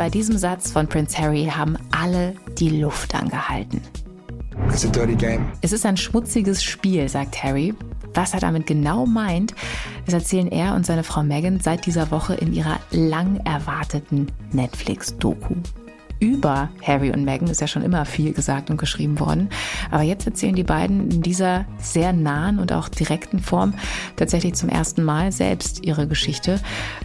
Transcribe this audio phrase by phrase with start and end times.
[0.00, 3.82] bei diesem Satz von Prince Harry haben alle die Luft angehalten.
[5.60, 7.74] Es ist ein schmutziges Spiel, sagt Harry.
[8.14, 9.54] Was er damit genau meint,
[10.06, 15.56] das erzählen er und seine Frau Meghan seit dieser Woche in ihrer lang erwarteten Netflix-Doku
[16.20, 19.48] über Harry und Meghan ist ja schon immer viel gesagt und geschrieben worden.
[19.90, 23.74] Aber jetzt erzählen die beiden in dieser sehr nahen und auch direkten Form
[24.16, 26.60] tatsächlich zum ersten Mal selbst ihre Geschichte.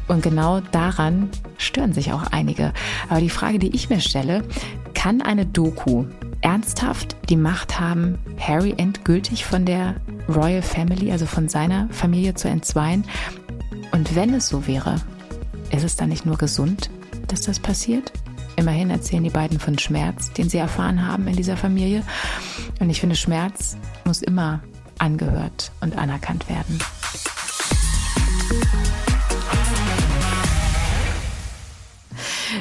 [0.08, 2.74] Und genau daran stören sich auch einige.
[3.10, 4.44] Aber die Frage, die ich mir stelle,
[4.94, 6.06] kann eine Doku
[6.42, 9.96] ernsthaft die Macht haben, Harry endgültig von der
[10.28, 13.06] Royal Family, also von seiner Familie zu entzweien?
[13.92, 15.02] Und wenn es so wäre,
[15.72, 16.90] ist es dann nicht nur gesund,
[17.28, 18.12] dass das passiert?
[18.66, 22.02] Immerhin erzählen die beiden von Schmerz, den sie erfahren haben in dieser Familie.
[22.80, 24.64] Und ich finde, Schmerz muss immer
[24.98, 26.80] angehört und anerkannt werden.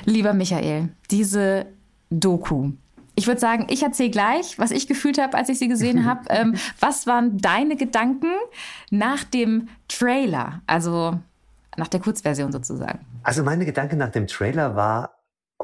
[0.05, 1.65] Lieber Michael, diese
[2.11, 2.73] Doku.
[3.15, 6.29] Ich würde sagen, ich erzähle gleich, was ich gefühlt habe, als ich sie gesehen habe.
[6.29, 8.29] Ähm, was waren deine Gedanken
[8.91, 11.19] nach dem Trailer, also
[11.79, 12.99] nach der Kurzversion sozusagen?
[13.23, 15.14] Also meine Gedanke nach dem Trailer war,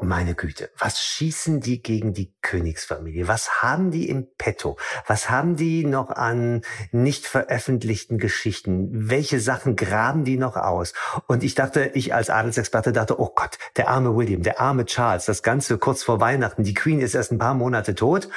[0.01, 3.27] meine Güte, was schießen die gegen die Königsfamilie?
[3.27, 4.77] Was haben die im Petto?
[5.07, 8.89] Was haben die noch an nicht veröffentlichten Geschichten?
[9.09, 10.93] Welche Sachen graben die noch aus?
[11.27, 15.25] Und ich dachte, ich als Adelsexperte dachte, oh Gott, der arme William, der arme Charles,
[15.25, 18.29] das Ganze kurz vor Weihnachten, die Queen ist erst ein paar Monate tot.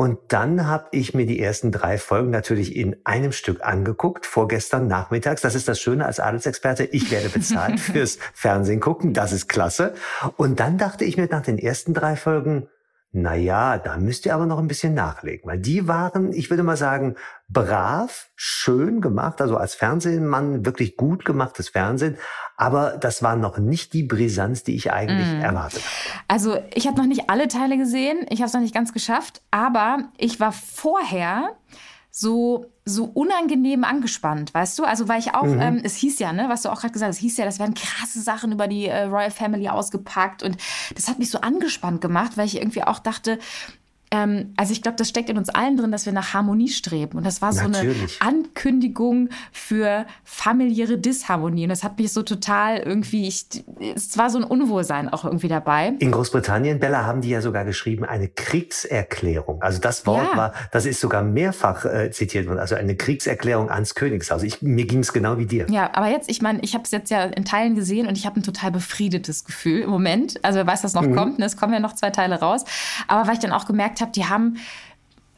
[0.00, 4.86] Und dann habe ich mir die ersten drei Folgen natürlich in einem Stück angeguckt, vorgestern
[4.86, 5.42] nachmittags.
[5.42, 6.84] Das ist das Schöne als Adelsexperte.
[6.84, 9.12] Ich werde bezahlt fürs Fernsehen gucken.
[9.12, 9.94] Das ist klasse.
[10.36, 12.68] Und dann dachte ich mir nach den ersten drei Folgen,
[13.12, 16.62] na ja, da müsst ihr aber noch ein bisschen nachlegen, weil die waren, ich würde
[16.62, 17.16] mal sagen,
[17.48, 22.18] brav, schön gemacht, also als Fernsehmann wirklich gut gemachtes Fernsehen,
[22.56, 25.40] aber das war noch nicht die Brisanz, die ich eigentlich mm.
[25.40, 26.24] erwartet habe.
[26.28, 29.40] Also ich habe noch nicht alle Teile gesehen, ich habe es noch nicht ganz geschafft,
[29.50, 31.56] aber ich war vorher
[32.10, 34.84] so so unangenehm angespannt, weißt du?
[34.84, 35.60] Also weil ich auch, mhm.
[35.60, 37.58] ähm, es hieß ja, ne, was du auch gerade gesagt hast, es hieß ja, das
[37.58, 40.56] werden krasse Sachen über die äh, Royal Family ausgepackt und
[40.94, 43.38] das hat mich so angespannt gemacht, weil ich irgendwie auch dachte,
[44.10, 47.18] ähm, also ich glaube, das steckt in uns allen drin, dass wir nach Harmonie streben.
[47.18, 48.20] Und das war so Natürlich.
[48.20, 51.64] eine Ankündigung für familiäre Disharmonie.
[51.64, 53.46] Und das hat mich so total irgendwie, ich,
[53.94, 55.94] es war so ein Unwohlsein auch irgendwie dabei.
[55.98, 59.62] In Großbritannien, Bella, haben die ja sogar geschrieben, eine Kriegserklärung.
[59.62, 60.36] Also das Wort ja.
[60.36, 62.58] war, das ist sogar mehrfach äh, zitiert worden.
[62.58, 64.42] Also eine Kriegserklärung ans Königshaus.
[64.42, 65.66] Ich, mir ging es genau wie dir.
[65.70, 68.24] Ja, aber jetzt, ich meine, ich habe es jetzt ja in Teilen gesehen und ich
[68.24, 70.42] habe ein total befriedetes Gefühl im Moment.
[70.44, 71.14] Also wer weiß, was noch mhm.
[71.14, 71.38] kommt.
[71.38, 71.44] Ne?
[71.44, 72.64] Es kommen ja noch zwei Teile raus.
[73.06, 74.58] Aber weil ich dann auch gemerkt gemerkt habe, die haben,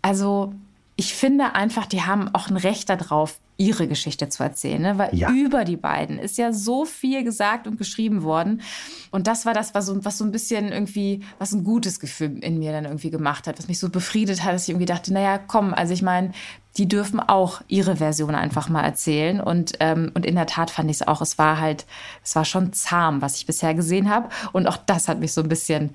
[0.02, 0.52] also
[0.96, 4.98] ich finde einfach, die haben auch ein Recht darauf, ihre Geschichte zu erzählen, ne?
[4.98, 5.30] weil ja.
[5.30, 8.62] über die beiden ist ja so viel gesagt und geschrieben worden.
[9.10, 12.42] Und das war das, was so, was so ein bisschen irgendwie, was ein gutes Gefühl
[12.42, 15.12] in mir dann irgendwie gemacht hat, was mich so befriedet hat, dass ich irgendwie dachte,
[15.12, 16.32] naja, komm, also ich meine,
[16.78, 19.42] die dürfen auch ihre Version einfach mal erzählen.
[19.42, 21.84] Und, ähm, und in der Tat fand ich es auch, es war halt,
[22.24, 24.30] es war schon zahm, was ich bisher gesehen habe.
[24.52, 25.90] Und auch das hat mich so ein bisschen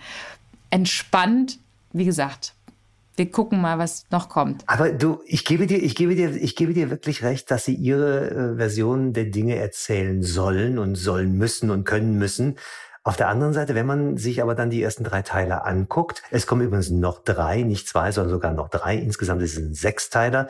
[0.70, 1.58] entspannt
[1.96, 2.54] wie gesagt,
[3.16, 4.64] wir gucken mal, was noch kommt.
[4.68, 7.74] Aber du, ich gebe dir, ich gebe dir, ich gebe dir wirklich recht, dass sie
[7.74, 12.58] ihre äh, Version der Dinge erzählen sollen und sollen müssen und können müssen.
[13.04, 16.48] Auf der anderen Seite, wenn man sich aber dann die ersten drei Teile anguckt, es
[16.48, 18.98] kommen übrigens noch drei, nicht zwei, sondern sogar noch drei.
[18.98, 20.48] Insgesamt ist es ein Sechsteiler.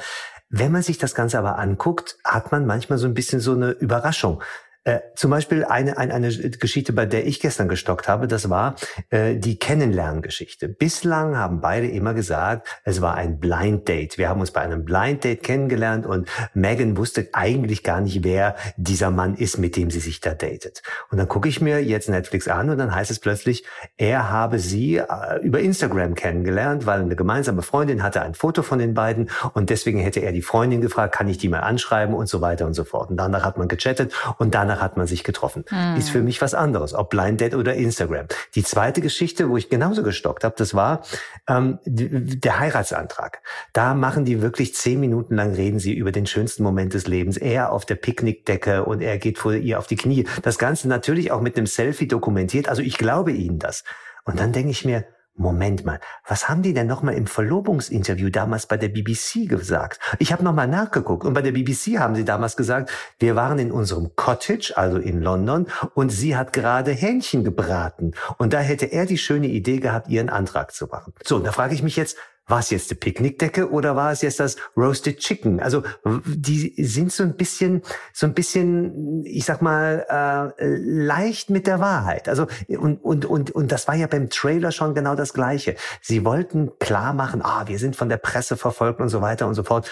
[0.50, 3.72] Wenn man sich das Ganze aber anguckt, hat man manchmal so ein bisschen so eine
[3.72, 4.42] Überraschung.
[4.86, 8.76] Äh, zum Beispiel eine, eine, eine Geschichte, bei der ich gestern gestockt habe, das war
[9.10, 10.70] äh, die Kennenlerngeschichte.
[10.70, 14.20] Bislang haben beide immer gesagt, es war ein Blind Date.
[14.20, 18.56] Wir haben uns bei einem Blind Date kennengelernt und Megan wusste eigentlich gar nicht, wer
[18.78, 20.84] dieser Mann ist, mit dem sie sich da datet.
[21.10, 23.66] Und dann gucke ich mir jetzt Netflix an und dann heißt es plötzlich,
[23.98, 28.78] er habe sie äh, über Instagram kennengelernt, weil eine gemeinsame Freundin hatte ein Foto von
[28.78, 32.30] den beiden und deswegen hätte er die Freundin gefragt, kann ich die mal anschreiben und
[32.30, 33.10] so weiter und so fort.
[33.10, 35.66] Und danach hat man gechattet und danach danach hat man sich getroffen.
[35.70, 35.98] Mhm.
[35.98, 38.28] Ist für mich was anderes, ob Blind Date oder Instagram.
[38.56, 41.02] Die zweite Geschichte, wo ich genauso gestockt habe, das war
[41.48, 43.42] ähm, der Heiratsantrag.
[43.74, 47.38] Da machen die wirklich zehn Minuten lang reden sie über den schönsten Moment des Lebens.
[47.38, 50.26] Er auf der Picknickdecke und er geht vor ihr auf die Knie.
[50.42, 52.70] Das Ganze natürlich auch mit einem Selfie dokumentiert.
[52.70, 53.84] Also ich glaube ihnen das.
[54.26, 55.06] Und dann denke ich mir,
[55.38, 60.00] Moment mal, was haben die denn nochmal im Verlobungsinterview damals bei der BBC gesagt?
[60.18, 62.90] Ich habe nochmal nachgeguckt und bei der BBC haben sie damals gesagt,
[63.20, 68.14] wir waren in unserem Cottage, also in London, und sie hat gerade Hähnchen gebraten.
[68.38, 71.14] Und da hätte er die schöne Idee gehabt, ihren Antrag zu machen.
[71.24, 74.40] So, da frage ich mich jetzt, war es jetzt die Picknickdecke oder war es jetzt
[74.40, 75.60] das Roasted Chicken?
[75.60, 75.84] Also
[76.26, 77.82] die sind so ein bisschen,
[78.14, 82.30] so ein bisschen, ich sag mal, äh, leicht mit der Wahrheit.
[82.30, 85.76] Also und und und und das war ja beim Trailer schon genau das Gleiche.
[86.02, 89.56] Sie wollten klar machen, ah, wir sind von der Presse verfolgt und so weiter und
[89.56, 89.90] so fort.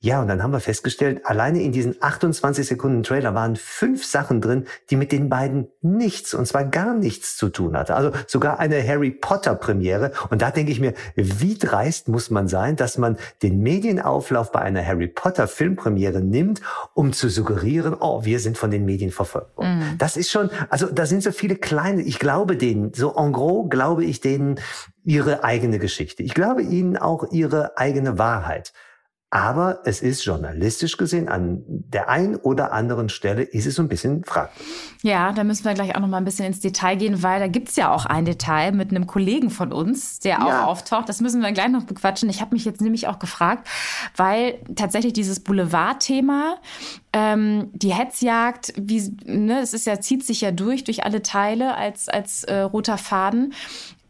[0.00, 4.42] Ja, und dann haben wir festgestellt, alleine in diesen 28 Sekunden Trailer waren fünf Sachen
[4.42, 7.96] drin, die mit den beiden nichts, und zwar gar nichts zu tun hatte.
[7.96, 10.12] Also sogar eine Harry Potter Premiere.
[10.28, 14.60] Und da denke ich mir, wie dreist muss man sein, dass man den Medienauflauf bei
[14.60, 16.60] einer Harry Potter Filmpremiere nimmt,
[16.92, 19.58] um zu suggerieren, oh, wir sind von den Medien verfolgt.
[19.58, 19.96] Mhm.
[19.96, 23.70] Das ist schon, also da sind so viele kleine, ich glaube denen, so en gros
[23.70, 24.60] glaube ich denen
[25.04, 26.22] ihre eigene Geschichte.
[26.22, 28.72] Ich glaube ihnen auch ihre eigene Wahrheit.
[29.36, 33.88] Aber es ist journalistisch gesehen an der einen oder anderen Stelle ist es so ein
[33.88, 34.66] bisschen fraglich.
[35.02, 37.46] Ja, da müssen wir gleich auch noch mal ein bisschen ins Detail gehen, weil da
[37.46, 40.64] gibt es ja auch ein Detail mit einem Kollegen von uns, der auch ja.
[40.64, 41.10] auftaucht.
[41.10, 42.30] Das müssen wir gleich noch bequatschen.
[42.30, 43.68] Ich habe mich jetzt nämlich auch gefragt,
[44.16, 46.56] weil tatsächlich dieses Boulevardthema,
[47.12, 51.76] ähm, die Hetzjagd, wie, ne, es ist ja, zieht sich ja durch, durch alle Teile
[51.76, 53.52] als, als äh, roter Faden.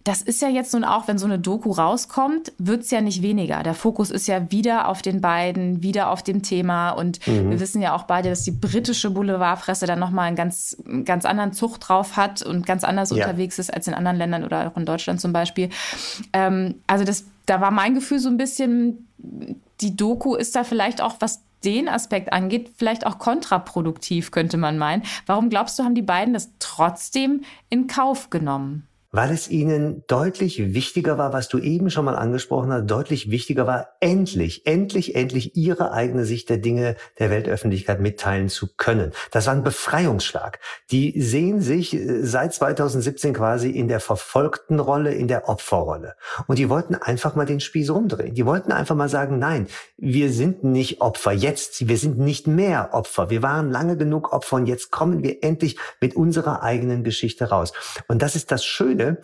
[0.06, 3.22] Das ist ja jetzt nun auch, wenn so eine Doku rauskommt, wird es ja nicht
[3.22, 3.64] weniger.
[3.64, 6.90] Der Fokus ist ja wieder auf den beiden, wieder auf dem Thema.
[6.90, 7.50] Und mhm.
[7.50, 11.52] wir wissen ja auch beide, dass die britische Boulevardpresse dann nochmal einen ganz, ganz anderen
[11.52, 13.16] Zug drauf hat und ganz anders ja.
[13.16, 15.70] unterwegs ist als in anderen Ländern oder auch in Deutschland zum Beispiel.
[16.32, 19.08] Ähm, also das, da war mein Gefühl so ein bisschen,
[19.80, 24.78] die Doku ist da vielleicht auch, was den Aspekt angeht, vielleicht auch kontraproduktiv, könnte man
[24.78, 25.02] meinen.
[25.26, 28.86] Warum glaubst du, haben die beiden das trotzdem in Kauf genommen?
[29.10, 33.66] Weil es ihnen deutlich wichtiger war, was du eben schon mal angesprochen hast, deutlich wichtiger
[33.66, 39.12] war, endlich, endlich, endlich ihre eigene Sicht der Dinge der Weltöffentlichkeit mitteilen zu können.
[39.30, 40.58] Das war ein Befreiungsschlag.
[40.90, 46.14] Die sehen sich äh, seit 2017 quasi in der verfolgten Rolle, in der Opferrolle.
[46.46, 48.34] Und die wollten einfach mal den Spieß umdrehen.
[48.34, 49.66] Die wollten einfach mal sagen, nein,
[49.96, 53.30] wir sind nicht Opfer jetzt, wir sind nicht mehr Opfer.
[53.30, 57.72] Wir waren lange genug Opfer und jetzt kommen wir endlich mit unserer eigenen Geschichte raus.
[58.08, 59.20] Und das ist das Schöne, finde,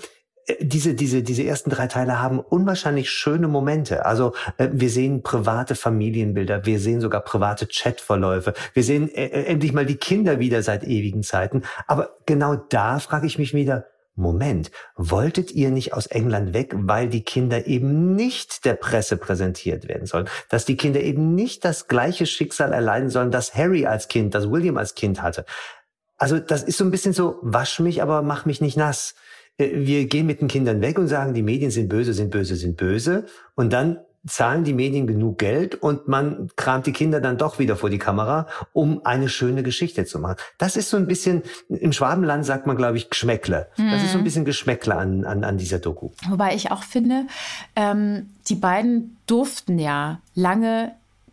[0.47, 4.05] äh, diese, diese, diese ersten drei Teile haben unwahrscheinlich schöne Momente.
[4.05, 9.73] Also äh, wir sehen private Familienbilder, wir sehen sogar private Chatverläufe, wir sehen äh, endlich
[9.73, 11.63] mal die Kinder wieder seit ewigen Zeiten.
[11.87, 17.09] Aber genau da frage ich mich wieder, Moment, wolltet ihr nicht aus England weg, weil
[17.09, 20.29] die Kinder eben nicht der Presse präsentiert werden sollen?
[20.51, 24.51] Dass die Kinder eben nicht das gleiche Schicksal erleiden sollen, das Harry als Kind, das
[24.51, 25.47] William als Kind hatte?
[26.19, 29.15] Also das ist so ein bisschen so, wasch mich, aber mach mich nicht nass.
[29.63, 32.57] Äh, wir gehen mit den Kindern weg und sagen, die Medien sind böse, sind böse,
[32.57, 33.27] sind böse.
[33.55, 37.75] Und dann zahlen die Medien genug Geld und man kramt die Kinder dann doch wieder
[37.75, 40.37] vor die Kamera, um eine schöne Geschichte zu machen.
[40.59, 43.69] Das ist so ein bisschen, im Schwabenland sagt man, glaube ich, Geschmäckle.
[43.77, 43.91] Mhm.
[43.91, 44.25] Das ist so ein mhm.
[44.25, 46.11] bisschen Geschmäckle an, an, an dieser Doku.
[46.29, 47.27] Wobei ich auch finde,
[47.75, 50.93] ähm, die beiden durften ja lange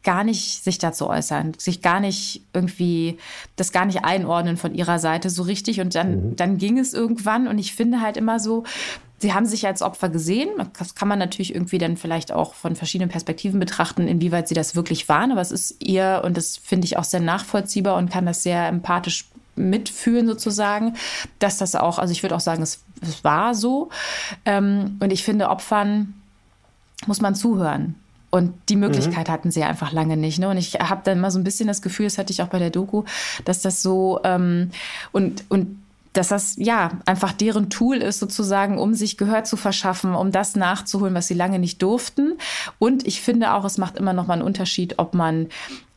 [0.10, 3.20] gar nicht sich dazu äußern, sich gar nicht irgendwie,
[3.58, 5.82] das gar nicht einordnen von ihrer Seite so richtig.
[5.82, 6.36] Und dann, mhm.
[6.36, 7.48] dann ging es irgendwann.
[7.48, 8.64] Und ich finde halt immer so,
[9.20, 10.50] sie haben sich als Opfer gesehen.
[10.80, 14.76] Das kann man natürlich irgendwie dann vielleicht auch von verschiedenen Perspektiven betrachten, inwieweit sie das
[14.76, 15.32] wirklich waren.
[15.32, 18.68] Aber es ist ihr, und das finde ich auch sehr nachvollziehbar und kann das sehr
[18.68, 19.26] empathisch
[19.56, 20.96] mitfühlen sozusagen,
[21.38, 23.90] dass das auch, also ich würde auch sagen, es, es war so.
[24.44, 26.16] Ähm, und ich finde, Opfern
[27.06, 27.94] muss man zuhören.
[28.32, 28.82] Und die mhm.
[28.82, 29.32] Möglichkeit mhm.
[29.32, 30.40] hatten sie einfach lange nicht.
[30.40, 30.50] Ne?
[30.50, 32.60] Und ich habe dann mal so ein bisschen das Gefühl, das hatte ich auch bei
[32.60, 33.04] der Doku,
[33.46, 34.72] dass das so ähm,
[35.12, 35.80] und, und
[36.14, 40.56] dass das ja einfach deren Tool ist, sozusagen, um sich Gehör zu verschaffen, um das
[40.56, 42.38] nachzuholen, was sie lange nicht durften.
[42.80, 45.48] Und ich finde auch, es macht immer noch mal einen Unterschied, ob man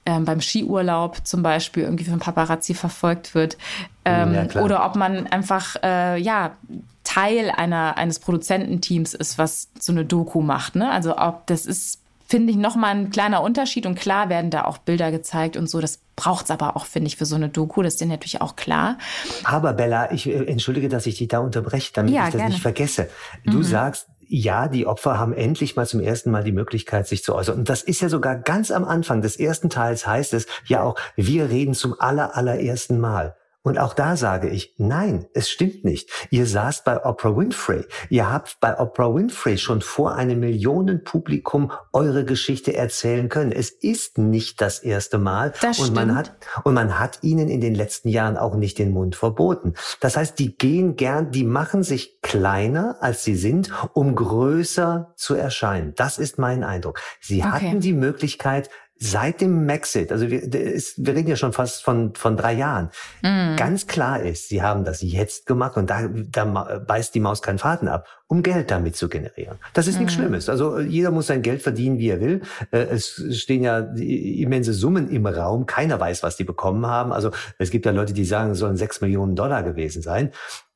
[0.04, 3.56] ähm, beim Skiurlaub zum Beispiel irgendwie von Paparazzi verfolgt wird
[4.04, 6.56] ähm, ja, oder ob man einfach äh, ja
[7.04, 10.74] Teil einer eines Produzententeams ist, was so eine Doku macht.
[10.74, 10.90] Ne?
[10.90, 12.00] Also ob das ist
[12.32, 13.84] finde ich, nochmal ein kleiner Unterschied.
[13.84, 15.82] Und klar werden da auch Bilder gezeigt und so.
[15.82, 17.82] Das braucht es aber auch, finde ich, für so eine Doku.
[17.82, 18.96] Das ist dir natürlich auch klar.
[19.44, 22.54] Aber Bella, ich äh, entschuldige, dass ich dich da unterbreche, damit ja, ich das gerne.
[22.54, 23.10] nicht vergesse.
[23.44, 23.62] Du mhm.
[23.64, 27.58] sagst, ja, die Opfer haben endlich mal zum ersten Mal die Möglichkeit, sich zu äußern.
[27.58, 30.94] Und das ist ja sogar ganz am Anfang des ersten Teils heißt es ja auch,
[31.16, 33.36] wir reden zum aller, allerersten Mal.
[33.62, 36.10] Und auch da sage ich, nein, es stimmt nicht.
[36.30, 37.84] Ihr saßt bei Oprah Winfrey.
[38.10, 43.52] Ihr habt bei Oprah Winfrey schon vor einem Millionenpublikum eure Geschichte erzählen können.
[43.52, 45.52] Es ist nicht das erste Mal.
[45.60, 45.94] Das und stimmt.
[45.94, 46.32] man hat,
[46.64, 49.74] und man hat ihnen in den letzten Jahren auch nicht den Mund verboten.
[50.00, 55.34] Das heißt, die gehen gern, die machen sich kleiner, als sie sind, um größer zu
[55.34, 55.94] erscheinen.
[55.94, 57.00] Das ist mein Eindruck.
[57.20, 57.50] Sie okay.
[57.50, 58.70] hatten die Möglichkeit,
[59.02, 62.90] seit dem Maxit, also wir, ist, wir reden ja schon fast von, von drei Jahren,
[63.22, 63.56] mm.
[63.56, 66.44] ganz klar ist, sie haben das jetzt gemacht und da, da
[66.78, 69.58] beißt die Maus keinen Faden ab, um Geld damit zu generieren.
[69.74, 69.98] Das ist mm.
[69.98, 70.48] nichts Schlimmes.
[70.48, 72.42] Also jeder muss sein Geld verdienen, wie er will.
[72.70, 75.66] Äh, es stehen ja immense Summen im Raum.
[75.66, 77.12] Keiner weiß, was die bekommen haben.
[77.12, 80.30] Also es gibt ja Leute, die sagen, es sollen sechs Millionen Dollar gewesen sein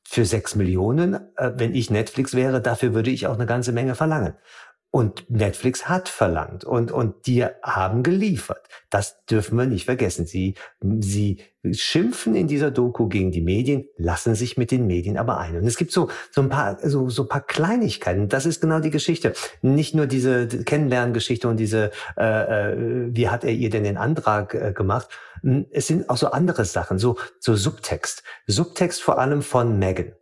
[0.09, 3.93] für sechs Millionen, äh, wenn ich Netflix wäre, dafür würde ich auch eine ganze Menge
[3.93, 4.35] verlangen.
[4.89, 8.67] Und Netflix hat verlangt und, und die haben geliefert.
[8.89, 10.25] Das dürfen wir nicht vergessen.
[10.25, 10.55] Sie,
[10.99, 11.39] sie
[11.73, 15.57] schimpfen in dieser Doku gegen die Medien, lassen sich mit den Medien aber ein.
[15.57, 18.29] Und es gibt so, so ein paar, so, so ein paar Kleinigkeiten.
[18.29, 19.33] Das ist genau die Geschichte.
[19.61, 24.53] Nicht nur diese Kennenlerngeschichte und diese, äh, äh, wie hat er ihr denn den Antrag
[24.53, 25.09] äh, gemacht?
[25.71, 28.23] Es sind auch so andere Sachen, so, so Subtext.
[28.47, 30.13] Subtext vor allem von Megan.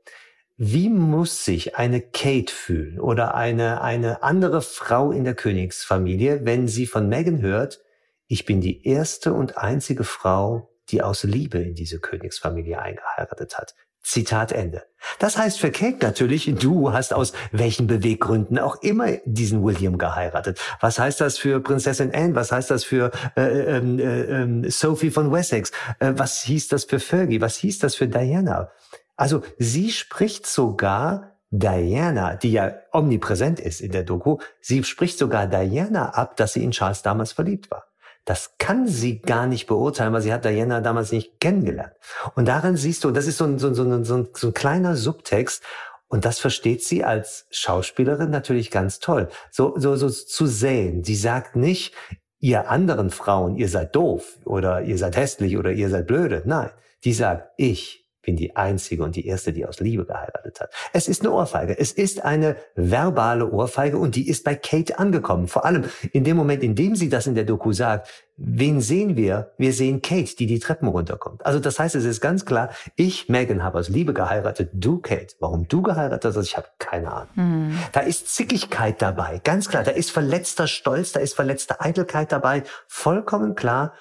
[0.57, 6.69] Wie muss sich eine Kate fühlen oder eine, eine andere Frau in der Königsfamilie, wenn
[6.69, 7.81] sie von Meghan hört,
[8.27, 13.75] ich bin die erste und einzige Frau, die aus Liebe in diese Königsfamilie eingeheiratet hat.
[14.01, 14.83] Zitat Ende.
[15.19, 20.61] Das heißt für Kate natürlich, du hast aus welchen Beweggründen auch immer diesen William geheiratet.
[20.79, 22.35] Was heißt das für Prinzessin Anne?
[22.35, 25.71] Was heißt das für äh, äh, äh, Sophie von Wessex?
[25.99, 27.41] Äh, was hieß das für Fergie?
[27.41, 28.71] Was hieß das für Diana?
[29.15, 35.47] Also sie spricht sogar Diana, die ja omnipräsent ist in der Doku, sie spricht sogar
[35.47, 37.85] Diana ab, dass sie in Charles damals verliebt war.
[38.25, 41.93] Das kann sie gar nicht beurteilen, weil sie hat Diana damals nicht kennengelernt.
[42.33, 44.95] Und darin siehst du, das ist so ein, so ein, so ein, so ein, kleiner
[44.95, 45.63] Subtext,
[46.07, 49.27] und das versteht sie als Schauspielerin natürlich ganz toll.
[49.51, 51.03] So, so, so zu sehen.
[51.03, 51.93] Sie sagt nicht,
[52.39, 56.43] ihr anderen Frauen, ihr seid doof oder ihr seid hässlich oder ihr seid blöde.
[56.45, 56.69] Nein,
[57.03, 60.73] die sagt, ich bin die einzige und die erste, die aus Liebe geheiratet hat.
[60.93, 61.77] Es ist eine Ohrfeige.
[61.77, 65.47] Es ist eine verbale Ohrfeige und die ist bei Kate angekommen.
[65.47, 69.15] Vor allem in dem Moment, in dem sie das in der Doku sagt, wen sehen
[69.15, 69.53] wir?
[69.57, 71.45] Wir sehen Kate, die die Treppen runterkommt.
[71.45, 75.35] Also das heißt, es ist ganz klar, ich, Megan, habe aus Liebe geheiratet, du, Kate.
[75.39, 77.29] Warum du geheiratet hast, ich habe keine Ahnung.
[77.35, 77.79] Mhm.
[77.93, 79.83] Da ist Zickigkeit dabei, ganz klar.
[79.83, 83.93] Da ist verletzter Stolz, da ist verletzte Eitelkeit dabei, vollkommen klar.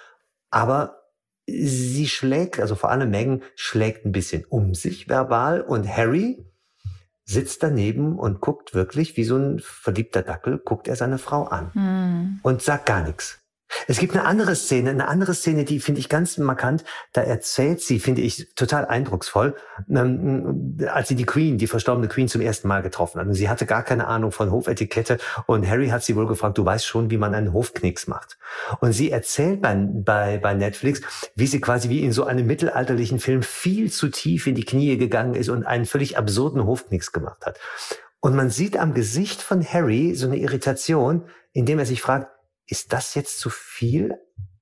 [0.51, 1.04] Aber
[1.47, 6.45] sie schlägt, also vor allem Megan schlägt ein bisschen um sich verbal und Harry
[7.25, 11.71] sitzt daneben und guckt wirklich wie so ein verliebter Dackel, guckt er seine Frau an
[11.75, 12.41] mhm.
[12.43, 13.44] und sagt gar nichts.
[13.87, 16.85] Es gibt eine andere Szene, eine andere Szene, die finde ich ganz markant.
[17.13, 19.57] Da erzählt sie, finde ich total eindrucksvoll,
[19.89, 23.27] ähm, als sie die Queen, die verstorbene Queen zum ersten Mal getroffen hat.
[23.27, 26.65] Und sie hatte gar keine Ahnung von Hofetikette und Harry hat sie wohl gefragt, du
[26.65, 28.39] weißt schon, wie man einen Hofknicks macht.
[28.81, 31.01] Und sie erzählt bei, bei, bei Netflix,
[31.35, 34.97] wie sie quasi wie in so einem mittelalterlichen Film viel zu tief in die Knie
[34.97, 37.59] gegangen ist und einen völlig absurden Hofknicks gemacht hat.
[38.21, 42.29] Und man sieht am Gesicht von Harry so eine Irritation, indem er sich fragt,
[42.67, 44.15] ist das jetzt zu viel?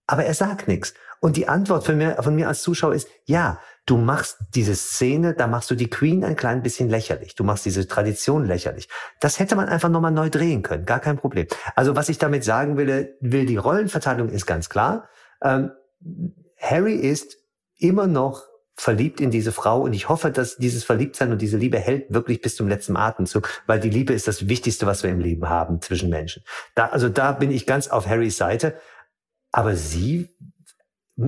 [0.06, 0.94] Aber er sagt nichts.
[1.20, 5.34] Und die Antwort von mir, von mir als Zuschauer ist, ja, du machst diese Szene,
[5.34, 7.36] da machst du die Queen ein klein bisschen lächerlich.
[7.36, 8.88] Du machst diese Tradition lächerlich.
[9.20, 10.84] Das hätte man einfach nochmal neu drehen können.
[10.84, 11.46] Gar kein Problem.
[11.76, 15.08] Also was ich damit sagen will, will die Rollenverteilung ist ganz klar.
[15.40, 15.70] Ähm,
[16.58, 17.36] Harry ist
[17.76, 18.42] immer noch
[18.74, 22.40] verliebt in diese Frau und ich hoffe, dass dieses Verliebtsein und diese Liebe hält wirklich
[22.40, 25.80] bis zum letzten Atemzug, weil die Liebe ist das Wichtigste, was wir im Leben haben
[25.80, 26.42] zwischen Menschen.
[26.74, 28.76] Da, also da bin ich ganz auf Harrys Seite.
[29.54, 30.30] Aber sie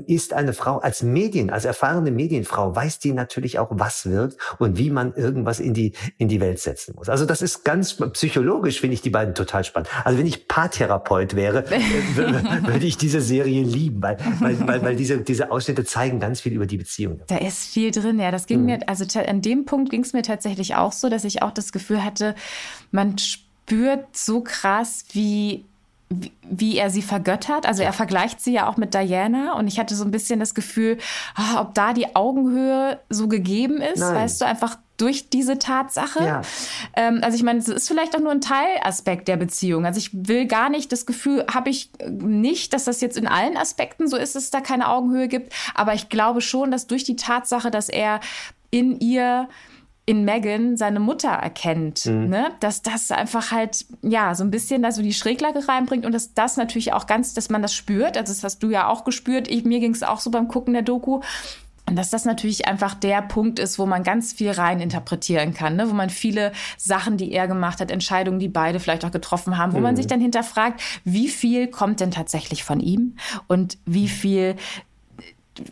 [0.02, 4.78] ist eine Frau als Medien, als erfahrene Medienfrau, weiß die natürlich auch, was wirkt und
[4.78, 7.08] wie man irgendwas in die, in die Welt setzen muss.
[7.08, 9.88] Also das ist ganz psychologisch, finde ich die beiden total spannend.
[10.04, 11.64] Also wenn ich Paartherapeut wäre,
[12.14, 16.52] würde ich diese Serie lieben, weil, weil, weil, weil diese, diese Ausschnitte zeigen ganz viel
[16.52, 17.20] über die Beziehung.
[17.26, 18.30] Da ist viel drin, ja.
[18.30, 18.66] Das ging mhm.
[18.66, 21.72] mir, also an dem Punkt ging es mir tatsächlich auch so, dass ich auch das
[21.72, 22.34] Gefühl hatte,
[22.90, 25.64] man spürt so krass, wie
[26.48, 27.66] wie er sie vergöttert.
[27.66, 30.54] Also er vergleicht sie ja auch mit Diana und ich hatte so ein bisschen das
[30.54, 30.98] Gefühl,
[31.38, 34.14] oh, ob da die Augenhöhe so gegeben ist, Nein.
[34.14, 36.24] weißt du, einfach durch diese Tatsache.
[36.24, 36.42] Ja.
[36.94, 39.86] Ähm, also ich meine, es ist vielleicht auch nur ein Teilaspekt der Beziehung.
[39.86, 43.56] Also ich will gar nicht, das Gefühl habe ich nicht, dass das jetzt in allen
[43.56, 45.52] Aspekten so ist, dass es da keine Augenhöhe gibt.
[45.74, 48.20] Aber ich glaube schon, dass durch die Tatsache, dass er
[48.70, 49.48] in ihr
[50.06, 52.28] in Megan seine Mutter erkennt, mhm.
[52.28, 52.50] ne?
[52.60, 56.34] dass das einfach halt ja so ein bisschen da so die Schräglage reinbringt und dass
[56.34, 58.18] das natürlich auch ganz, dass man das spürt.
[58.18, 59.48] Also das hast du ja auch gespürt.
[59.48, 61.20] Ich, mir ging es auch so beim Gucken der Doku.
[61.86, 65.76] Und dass das natürlich einfach der Punkt ist, wo man ganz viel rein interpretieren kann,
[65.76, 65.88] ne?
[65.90, 69.74] wo man viele Sachen, die er gemacht hat, Entscheidungen, die beide vielleicht auch getroffen haben,
[69.74, 69.82] wo mhm.
[69.82, 73.16] man sich dann hinterfragt, wie viel kommt denn tatsächlich von ihm
[73.48, 74.56] und wie viel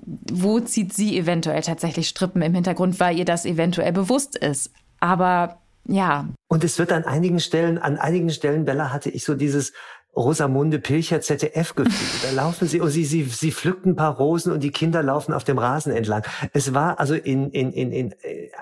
[0.05, 4.71] wo zieht sie eventuell tatsächlich Strippen im Hintergrund, weil ihr das eventuell bewusst ist.
[5.01, 6.29] Aber ja.
[6.49, 9.73] Und es wird an einigen Stellen, an einigen Stellen, Bella, hatte ich so dieses,
[10.15, 12.25] Rosamunde Pilcher ZDF gefühlt.
[12.25, 15.33] Da laufen sie und sie, sie, sie pflückt ein paar Rosen und die Kinder laufen
[15.33, 16.23] auf dem Rasen entlang.
[16.53, 18.15] Es war also in, in, in, in,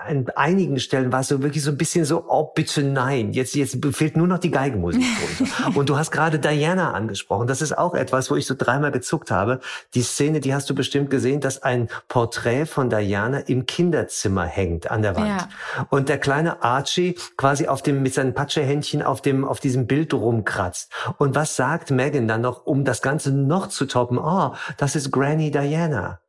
[0.05, 3.53] an einigen Stellen war es so wirklich so ein bisschen so, oh bitte nein, jetzt,
[3.55, 5.03] jetzt fehlt nur noch die Geigenmusik.
[5.75, 7.47] und du hast gerade Diana angesprochen.
[7.47, 9.59] Das ist auch etwas, wo ich so dreimal gezuckt habe.
[9.93, 14.89] Die Szene, die hast du bestimmt gesehen, dass ein Porträt von Diana im Kinderzimmer hängt
[14.89, 15.27] an der Wand.
[15.27, 15.49] Ja.
[15.89, 20.13] Und der kleine Archie quasi auf dem, mit seinen Patschehändchen auf dem, auf diesem Bild
[20.13, 20.91] rumkratzt.
[21.17, 24.19] Und was sagt Megan dann noch, um das Ganze noch zu toppen?
[24.19, 26.21] Oh, das ist Granny Diana.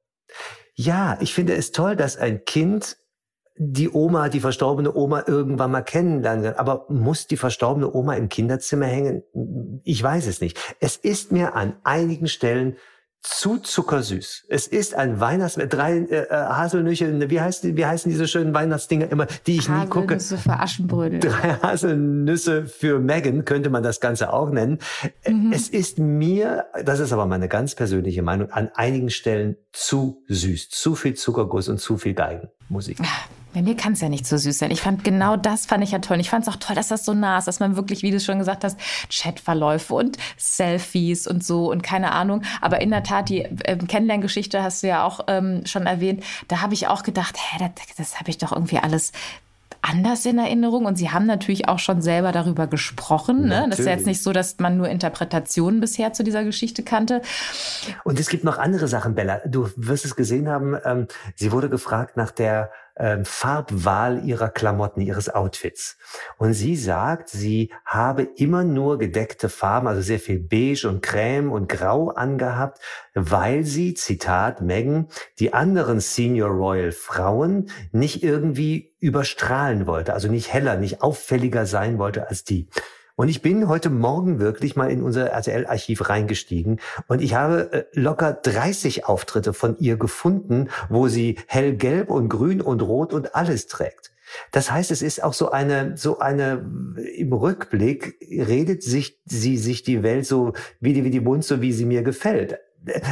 [0.75, 2.97] Ja, ich finde es toll, dass ein Kind
[3.57, 6.55] die Oma, die verstorbene Oma irgendwann mal kennenlernen kann.
[6.55, 9.23] Aber muss die verstorbene Oma im Kinderzimmer hängen?
[9.85, 10.59] Ich weiß es nicht.
[10.81, 12.79] Es ist mir an einigen Stellen
[13.23, 14.47] zu zuckersüß.
[14.49, 19.11] Es ist ein Weihnachts drei äh, äh Haselnüsse, wie heißt wie heißen diese schönen Weihnachtsdinger
[19.11, 20.17] immer, die ich nie gucke.
[20.17, 21.21] Haselnüsse für Aschenbrödel.
[21.21, 24.79] Drei Haselnüsse für Megan könnte man das Ganze auch nennen.
[25.27, 25.53] Mhm.
[25.53, 30.71] Es ist mir, das ist aber meine ganz persönliche Meinung, an einigen Stellen zu süß,
[30.71, 32.99] zu viel Zuckerguss und zu viel Geigenmusik.
[33.55, 34.71] Bei mir kann es ja nicht so süß sein.
[34.71, 36.21] Ich fand genau das fand ich ja toll.
[36.21, 38.21] Ich fand es auch toll, dass das so nah ist, dass man wirklich, wie du
[38.21, 38.79] schon gesagt hast,
[39.11, 42.43] Chatverläufe und Selfies und so und keine Ahnung.
[42.61, 46.25] Aber in der Tat, die äh, Kennenlerngeschichte hast du ja auch ähm, schon erwähnt.
[46.49, 49.13] Da habe ich auch gedacht, hä, das, das habe ich doch irgendwie alles
[49.83, 53.49] anders in Erinnerung und Sie haben natürlich auch schon selber darüber gesprochen.
[53.49, 53.67] Ne?
[53.69, 57.21] Das ist ja jetzt nicht so, dass man nur Interpretationen bisher zu dieser Geschichte kannte.
[58.05, 59.41] Und es gibt noch andere Sachen, Bella.
[59.45, 60.77] Du wirst es gesehen haben.
[60.85, 65.97] Ähm, sie wurde gefragt nach der ähm, Farbwahl ihrer Klamotten, ihres Outfits.
[66.39, 71.51] Und sie sagt, sie habe immer nur gedeckte Farben, also sehr viel Beige und Creme
[71.51, 72.81] und Grau angehabt,
[73.15, 75.09] weil sie, Zitat Megan,
[75.39, 81.99] die anderen Senior Royal Frauen nicht irgendwie überstrahlen wollte, also nicht heller, nicht auffälliger sein
[81.99, 82.69] wollte als die.
[83.23, 87.85] Und ich bin heute Morgen wirklich mal in unser RTL-Archiv reingestiegen und ich habe äh,
[87.93, 93.69] locker 30 Auftritte von ihr gefunden, wo sie hellgelb und grün und rot und alles
[93.69, 94.11] trägt.
[94.51, 96.69] Das heißt, es ist auch so eine, so eine,
[97.17, 101.61] im Rückblick redet sich, sie sich die Welt so wie die, wie die Mund, so
[101.61, 102.59] wie sie mir gefällt.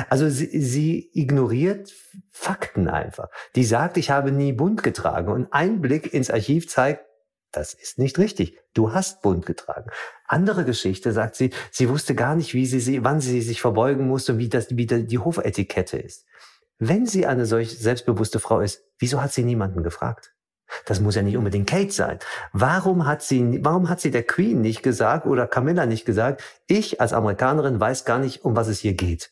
[0.09, 1.95] Also sie, sie ignoriert
[2.33, 3.29] Fakten einfach.
[3.55, 5.31] Die sagt, ich habe nie bunt getragen.
[5.31, 7.05] Und ein Blick ins Archiv zeigt,
[7.53, 8.59] das ist nicht richtig.
[8.75, 9.91] Du hast bunt getragen.
[10.27, 14.33] Andere Geschichte sagt sie, sie wusste gar nicht, wie sie, wann sie sich verbeugen musste
[14.33, 16.27] und wie das, wie die Hofetikette ist.
[16.79, 20.33] Wenn sie eine solch selbstbewusste Frau ist, wieso hat sie niemanden gefragt?
[20.87, 22.19] Das muss ja nicht unbedingt Kate sein.
[22.53, 27.01] Warum hat sie, warum hat sie der Queen nicht gesagt oder Camilla nicht gesagt, ich
[27.01, 29.31] als Amerikanerin weiß gar nicht, um was es hier geht?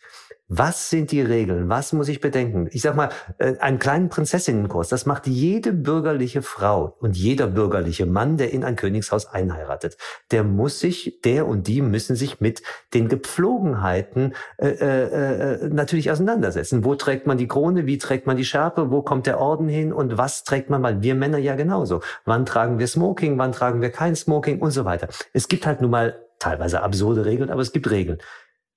[0.51, 1.69] Was sind die Regeln?
[1.69, 2.69] Was muss ich bedenken?
[2.73, 8.07] Ich sag mal, äh, einen kleinen Prinzessinnenkurs, das macht jede bürgerliche Frau und jeder bürgerliche
[8.07, 9.99] Mann, der in ein Königshaus einheiratet.
[10.31, 12.63] Der muss sich, der und die müssen sich mit
[12.95, 16.83] den Gepflogenheiten äh, äh, äh, natürlich auseinandersetzen.
[16.83, 17.85] Wo trägt man die Krone?
[17.85, 18.91] Wie trägt man die Schärpe?
[18.91, 19.93] Wo kommt der Orden hin?
[19.93, 21.03] Und was trägt man mal?
[21.03, 22.01] Wir Männer ja genauso.
[22.25, 23.37] Wann tragen wir Smoking?
[23.37, 24.61] Wann tragen wir kein Smoking?
[24.61, 25.09] Und so weiter.
[25.35, 28.19] Es gibt halt nun mal teilweise absurde Regeln, aber es gibt Regeln.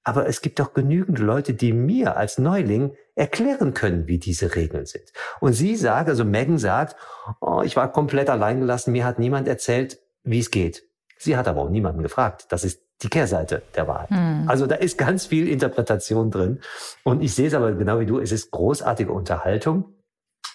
[0.03, 4.85] Aber es gibt doch genügend Leute, die mir als Neuling erklären können, wie diese Regeln
[4.85, 5.05] sind.
[5.39, 6.95] Und sie sagt, also Megan sagt,
[7.39, 10.83] oh, ich war komplett alleingelassen, mir hat niemand erzählt, wie es geht.
[11.17, 12.47] Sie hat aber auch niemanden gefragt.
[12.49, 14.09] Das ist die Kehrseite der Wahrheit.
[14.09, 14.45] Hm.
[14.47, 16.61] Also da ist ganz viel Interpretation drin.
[17.03, 19.93] Und ich sehe es aber genau wie du, es ist großartige Unterhaltung.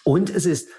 [0.03, 0.69] Und es ist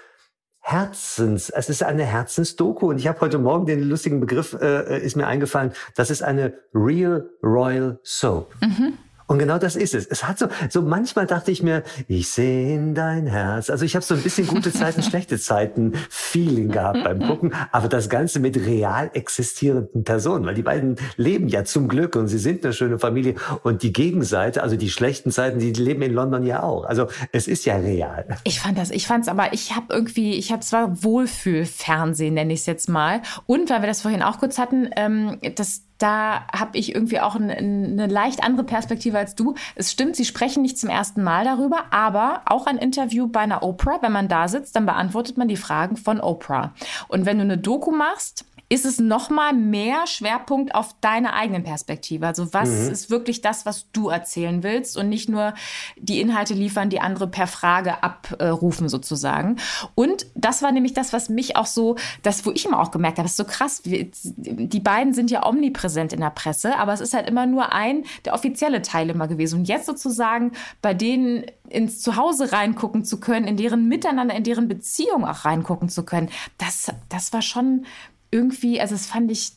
[0.71, 5.03] Herzens, es ist eine Herzensdoku und ich habe heute Morgen den lustigen Begriff, äh, äh,
[5.03, 8.53] ist mir eingefallen, das ist eine Real Royal Soap.
[8.61, 8.93] Mhm.
[9.29, 10.07] Und genau das ist es.
[10.07, 13.69] Es hat so, so manchmal dachte ich mir, ich sehe in dein Herz.
[13.69, 17.89] Also ich habe so ein bisschen gute Zeiten, schlechte Zeiten Feeling gehabt beim Gucken, aber
[17.89, 22.39] das Ganze mit real existierenden Personen, weil die beiden leben ja zum Glück und sie
[22.39, 26.43] sind eine schöne Familie und die Gegenseite, also die schlechten Zeiten, die leben in London
[26.43, 26.85] ja auch.
[26.85, 28.25] Also es ist ja real.
[28.45, 32.53] Ich fand das, ich fand es aber, ich habe irgendwie, ich habe zwar Wohlfühlfernsehen, nenne
[32.53, 36.47] ich es jetzt mal, und weil wir das vorhin auch kurz hatten, ähm, das da
[36.51, 39.53] habe ich irgendwie auch eine, eine leicht andere Perspektive als du.
[39.75, 43.61] Es stimmt, sie sprechen nicht zum ersten Mal darüber, aber auch ein Interview bei einer
[43.63, 46.73] Oprah, wenn man da sitzt, dann beantwortet man die Fragen von Oprah.
[47.09, 51.63] Und wenn du eine Doku machst, ist es noch mal mehr Schwerpunkt auf deine eigenen
[51.63, 52.27] Perspektive.
[52.27, 52.91] Also was mhm.
[52.91, 55.55] ist wirklich das, was du erzählen willst und nicht nur
[55.97, 59.57] die Inhalte liefern, die andere per Frage abrufen sozusagen.
[59.95, 63.17] Und das war nämlich das, was mich auch so, das, wo ich immer auch gemerkt
[63.17, 63.81] habe, das ist so krass.
[63.83, 68.03] Die beiden sind ja omnipräsent in der Presse, aber es ist halt immer nur ein,
[68.25, 69.61] der offizielle Teil immer gewesen.
[69.61, 70.51] Und jetzt sozusagen
[70.83, 75.89] bei denen ins Zuhause reingucken zu können, in deren Miteinander, in deren Beziehung auch reingucken
[75.89, 77.85] zu können, das, das war schon
[78.31, 79.51] irgendwie, also das fand ich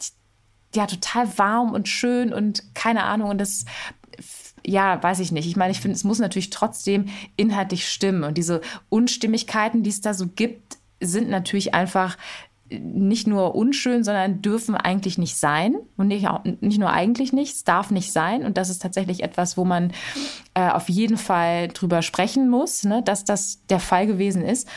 [0.74, 3.30] ja total warm und schön und keine Ahnung.
[3.30, 3.64] Und das
[4.64, 5.46] ja, weiß ich nicht.
[5.46, 7.06] Ich meine, ich finde, es muss natürlich trotzdem
[7.36, 8.24] inhaltlich stimmen.
[8.24, 12.16] Und diese Unstimmigkeiten, die es da so gibt, sind natürlich einfach
[12.70, 15.76] nicht nur unschön, sondern dürfen eigentlich nicht sein.
[15.96, 16.26] Und nicht,
[16.60, 18.44] nicht nur eigentlich nicht, es darf nicht sein.
[18.44, 19.92] Und das ist tatsächlich etwas, wo man
[20.54, 24.68] äh, auf jeden Fall drüber sprechen muss, ne, dass das der Fall gewesen ist.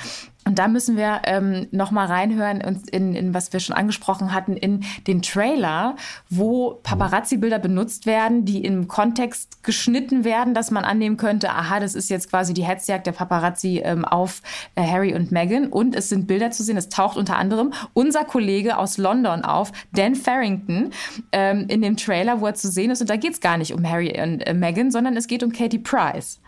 [0.47, 4.55] Und da müssen wir ähm, noch mal reinhören in, in was wir schon angesprochen hatten
[4.55, 5.95] in den Trailer,
[6.29, 11.95] wo Paparazzi-Bilder benutzt werden, die im Kontext geschnitten werden, dass man annehmen könnte, aha, das
[11.95, 14.43] ist jetzt quasi die Hetzjagd der Paparazzi ähm, auf
[14.75, 15.65] äh, Harry und Meghan.
[15.65, 16.77] Und es sind Bilder zu sehen.
[16.77, 20.91] Es taucht unter anderem unser Kollege aus London auf, Dan Farrington,
[21.31, 23.01] ähm, in dem Trailer, wo er zu sehen ist.
[23.01, 25.51] Und da geht es gar nicht um Harry und äh, Meghan, sondern es geht um
[25.51, 26.39] Katie Price.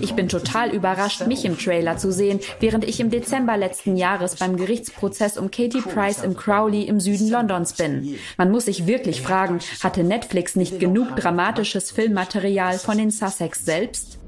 [0.00, 4.36] Ich bin total überrascht, mich im Trailer zu sehen, während ich im Dezember letzten Jahres
[4.36, 8.16] beim Gerichtsprozess um Katie Price im Crowley im Süden Londons bin.
[8.36, 14.18] Man muss sich wirklich fragen, hatte Netflix nicht genug dramatisches Filmmaterial von den Sussex selbst?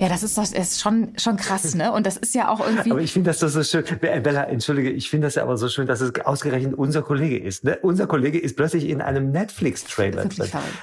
[0.00, 1.92] Ja, das ist, das ist schon, schon krass, ne?
[1.92, 2.90] Und das ist ja auch irgendwie.
[2.90, 3.84] Aber ich finde das so schön.
[4.00, 7.64] Bella, entschuldige, ich finde das ja aber so schön, dass es ausgerechnet unser Kollege ist.
[7.64, 7.78] Ne?
[7.82, 10.24] Unser Kollege ist plötzlich in einem Netflix-Trailer.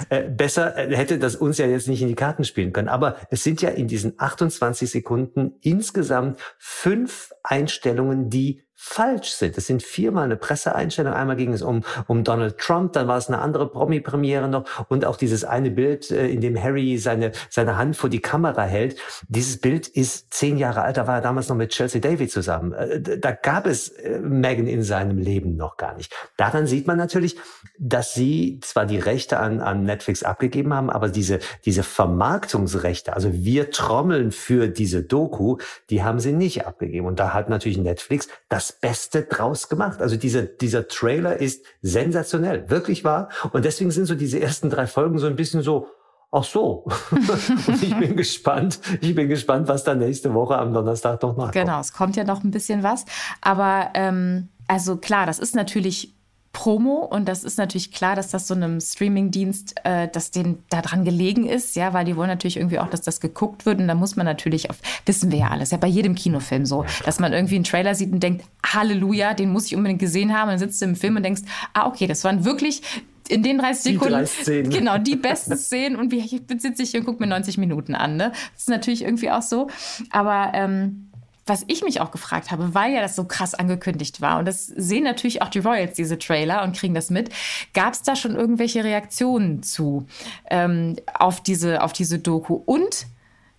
[0.09, 2.89] Äh, besser äh, hätte das uns ja jetzt nicht in die Karten spielen können.
[2.89, 9.57] Aber es sind ja in diesen 28 Sekunden insgesamt fünf Einstellungen, die falsch sind.
[9.57, 11.11] Es sind viermal eine Presseeinstellung.
[11.11, 15.03] Einmal ging es um, um Donald Trump, dann war es eine andere Promi-Premiere noch und
[15.03, 18.95] auch dieses eine Bild, äh, in dem Harry seine, seine Hand vor die Kamera hält.
[19.27, 22.73] Dieses Bild ist zehn Jahre alt, da war er damals noch mit Chelsea Davy zusammen.
[22.73, 26.13] Äh, da gab es äh, Meghan in seinem Leben noch gar nicht.
[26.37, 27.35] Daran sieht man natürlich,
[27.79, 33.33] dass sie zwar die Rechte an, an Netflix abgegeben haben, aber diese, diese Vermarktungsrechte, also
[33.33, 35.57] wir trommeln für diese Doku,
[35.89, 37.07] die haben sie nicht abgegeben.
[37.07, 40.01] Und da hat natürlich Netflix das das Beste draus gemacht.
[40.01, 43.29] Also dieser, dieser Trailer ist sensationell, wirklich wahr.
[43.51, 45.87] Und deswegen sind so diese ersten drei Folgen so ein bisschen so,
[46.31, 46.85] ach so.
[47.11, 51.53] und ich bin gespannt, ich bin gespannt, was da nächste Woche am Donnerstag noch nachkommt.
[51.53, 53.05] Genau, es kommt ja noch ein bisschen was.
[53.41, 56.16] Aber ähm, also klar, das ist natürlich
[56.57, 57.05] Promo.
[57.05, 61.45] Und das ist natürlich klar, dass das so einem Streamingdienst, äh, dass denen daran gelegen
[61.45, 63.79] ist, ja, weil die wollen natürlich irgendwie auch, dass das geguckt wird.
[63.79, 66.83] Und da muss man natürlich auf, wissen wir ja alles, ja bei jedem Kinofilm so,
[67.05, 70.49] dass man irgendwie einen Trailer sieht und denkt, Halleluja, den muss ich unbedingt gesehen haben.
[70.49, 71.43] Und dann sitzt du im Film und denkst,
[71.75, 72.81] ah okay, das waren wirklich
[73.29, 75.95] in den 30 Sekunden, die genau, die besten Szenen.
[75.95, 78.31] Und wie ich sitze ich hier und gucke mir 90 Minuten an, ne?
[78.53, 79.67] Das ist natürlich irgendwie auch so,
[80.09, 81.06] aber ähm,
[81.47, 84.67] was ich mich auch gefragt habe, weil ja das so krass angekündigt war, und das
[84.67, 87.29] sehen natürlich auch die Royals, diese Trailer, und kriegen das mit,
[87.73, 90.05] gab es da schon irgendwelche Reaktionen zu
[90.49, 92.55] ähm, auf, diese, auf diese Doku?
[92.65, 93.07] Und,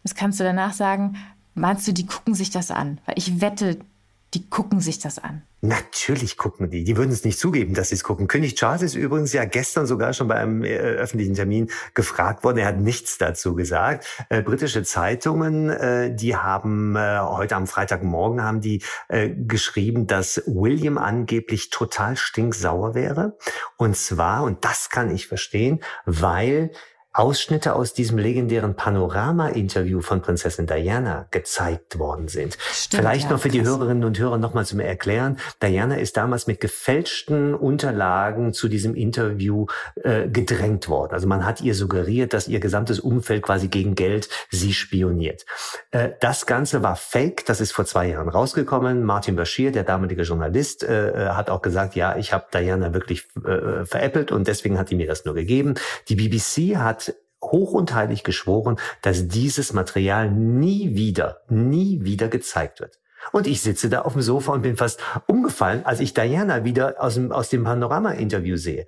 [0.02, 1.16] das kannst du danach sagen,
[1.54, 3.00] meinst du, die gucken sich das an?
[3.06, 3.78] Weil ich wette,
[4.34, 5.42] die gucken sich das an.
[5.60, 6.84] Natürlich gucken die.
[6.84, 8.28] Die würden es nicht zugeben, dass sie es gucken.
[8.28, 12.58] König Charles ist übrigens ja gestern sogar schon bei einem äh, öffentlichen Termin gefragt worden.
[12.58, 14.06] Er hat nichts dazu gesagt.
[14.28, 20.42] Äh, britische Zeitungen, äh, die haben äh, heute am Freitagmorgen haben die äh, geschrieben, dass
[20.46, 23.36] William angeblich total stinksauer wäre.
[23.76, 26.70] Und zwar, und das kann ich verstehen, weil
[27.12, 32.56] Ausschnitte aus diesem legendären Panorama-Interview von Prinzessin Diana gezeigt worden sind.
[32.60, 33.58] Stimmt, Vielleicht ja, noch für krass.
[33.58, 35.38] die Hörerinnen und Hörer nochmal zum Erklären.
[35.62, 39.66] Diana ist damals mit gefälschten Unterlagen zu diesem Interview
[39.96, 41.12] äh, gedrängt worden.
[41.12, 45.44] Also man hat ihr suggeriert, dass ihr gesamtes Umfeld quasi gegen Geld sie spioniert.
[45.90, 47.46] Äh, das Ganze war fake.
[47.46, 49.02] Das ist vor zwei Jahren rausgekommen.
[49.02, 53.28] Martin Bashir, der damalige Journalist, äh, äh hat auch gesagt, ja, ich habe Diana wirklich
[53.44, 55.74] äh, veräppelt und deswegen hat die mir das nur gegeben.
[56.08, 57.07] Die BBC hat
[57.42, 62.98] hoch und heilig geschworen, dass dieses Material nie wieder, nie wieder gezeigt wird.
[63.32, 66.96] Und ich sitze da auf dem Sofa und bin fast umgefallen, als ich Diana wieder
[66.98, 68.86] aus dem, aus dem Panorama-Interview sehe.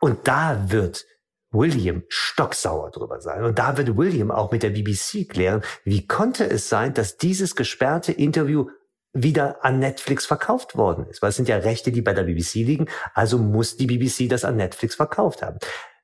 [0.00, 1.04] Und da wird
[1.50, 3.44] William stocksauer drüber sein.
[3.44, 7.56] Und da wird William auch mit der BBC klären, wie konnte es sein, dass dieses
[7.56, 8.68] gesperrte Interview
[9.12, 11.22] wieder an Netflix verkauft worden ist.
[11.22, 12.86] Weil es sind ja Rechte, die bei der BBC liegen.
[13.14, 15.58] Also muss die BBC das an Netflix verkauft haben.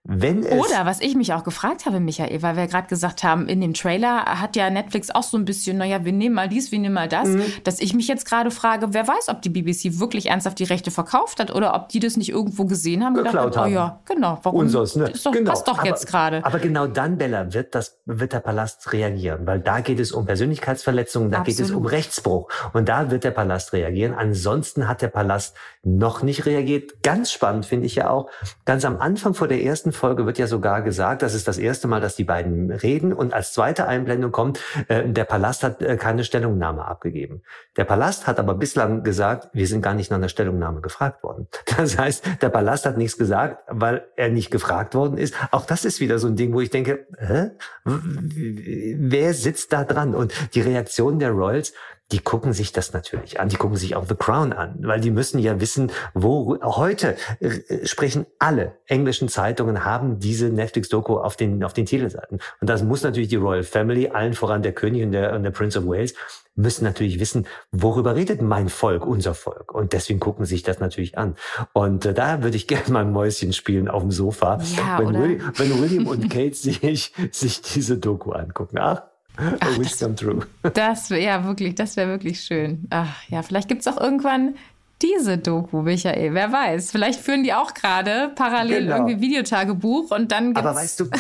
[0.05, 3.47] Wenn es Oder was ich mich auch gefragt habe, Michael, weil wir gerade gesagt haben,
[3.47, 6.73] in dem Trailer hat ja Netflix auch so ein bisschen, naja, wir nehmen mal dies,
[6.73, 7.45] wir nehmen mal das, mhm.
[7.63, 10.91] dass ich mich jetzt gerade frage, wer weiß, ob die BBC wirklich ernsthaft die Rechte
[10.91, 13.15] verkauft hat oder ob die das nicht irgendwo gesehen haben.
[13.15, 13.71] Geklaut gedacht, haben.
[13.71, 14.41] Oh ja, genau.
[14.43, 14.59] Warum?
[14.59, 15.09] Unseres, ne?
[15.09, 15.51] Ist doch, genau.
[15.51, 16.45] passt doch aber, jetzt gerade.
[16.45, 20.27] Aber genau dann, Bella, wird das, wird der Palast reagieren, weil da geht es um
[20.27, 21.59] Persönlichkeitsverletzungen, da Absolut.
[21.59, 24.15] geht es um Rechtsbruch und da wird der Palast reagieren.
[24.15, 27.05] Ansonsten hat der Palast noch nicht reagiert.
[27.05, 28.29] Ganz spannend finde ich ja auch,
[28.65, 31.59] ganz am Anfang vor der ersten ersten Folge wird ja sogar gesagt, das ist das
[31.59, 35.83] erste Mal, dass die beiden reden und als zweite Einblendung kommt, äh, der Palast hat
[35.83, 37.43] äh, keine Stellungnahme abgegeben.
[37.77, 41.49] Der Palast hat aber bislang gesagt, wir sind gar nicht nach einer Stellungnahme gefragt worden.
[41.83, 45.35] Das heißt, der Palast hat nichts gesagt, weil er nicht gefragt worden ist.
[45.51, 47.51] Auch das ist wieder so ein Ding, wo ich denke, hä?
[47.85, 50.15] wer sitzt da dran?
[50.15, 51.73] Und die Reaktion der Royals,
[52.13, 53.49] die gucken sich das natürlich an.
[53.49, 57.87] Die gucken sich auch The Crown an, weil die müssen ja wissen, wo heute äh,
[57.87, 62.39] sprechen alle englischen Zeitungen haben diese Netflix-Doku auf den auf den Titelseiten.
[62.61, 65.51] Und das muss natürlich die Royal Family, allen voran der König und der, und der
[65.51, 66.15] Prince of Wales,
[66.55, 69.73] müssen natürlich wissen, worüber redet mein Volk, unser Volk.
[69.73, 71.37] Und deswegen gucken sich das natürlich an.
[71.73, 75.15] Und äh, da würde ich gerne mal ein Mäuschen spielen auf dem Sofa, ja, wenn,
[75.15, 78.79] William, wenn William und Kate sich, sich diese Doku angucken.
[78.79, 79.03] Ach,
[79.37, 80.47] Ach, wish come true.
[80.75, 82.87] Das wäre ja wirklich, das wäre wirklich schön.
[82.91, 84.55] Ach ja, vielleicht gibt es auch irgendwann
[85.01, 86.35] diese Doku, Michael.
[86.35, 86.91] Wer weiß.
[86.91, 88.97] Vielleicht führen die auch gerade parallel genau.
[88.97, 90.61] irgendwie Videotagebuch und dann gibt's.
[90.61, 91.11] Aber weißt du,